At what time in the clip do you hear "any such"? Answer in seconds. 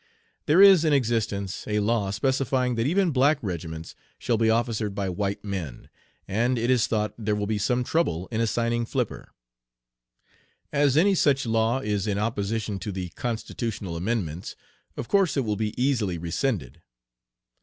10.97-11.45